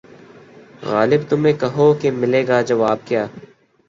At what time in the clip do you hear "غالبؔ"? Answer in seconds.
0.83-1.21